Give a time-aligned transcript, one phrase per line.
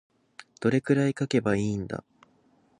[0.59, 2.03] どれくらい書けばいいんだ。